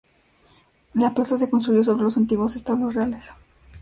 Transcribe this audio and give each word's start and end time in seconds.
La 0.95 1.13
plaza 1.13 1.37
se 1.37 1.47
construyó 1.47 1.83
sobre 1.83 2.01
los 2.01 2.17
antiguos 2.17 2.55
establos 2.55 2.95
reales. 2.95 3.33